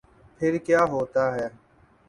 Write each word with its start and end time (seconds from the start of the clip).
پھر 0.39 0.57
کیا 0.57 0.81
ہوتا 0.83 1.23
ہے۔ 1.35 1.47